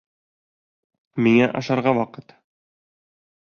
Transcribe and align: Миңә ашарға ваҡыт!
Миңә 1.27 1.51
ашарға 1.61 1.95
ваҡыт! 2.01 2.37